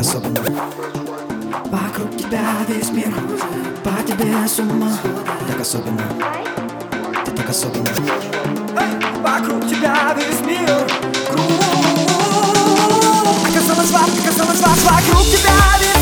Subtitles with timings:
[0.00, 0.40] особенно
[1.66, 3.12] Вокруг тебя весь мир
[3.84, 4.90] По тебе с ума
[5.46, 6.02] так особенно
[7.24, 7.88] Ты так особенно
[8.78, 9.20] Эй!
[9.20, 10.66] Вокруг тебя весь мир
[11.28, 11.42] Круг
[13.48, 15.99] Оказалось вас, оказалось вас Вокруг тебя весь